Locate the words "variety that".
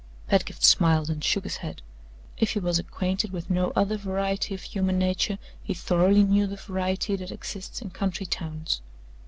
6.55-7.29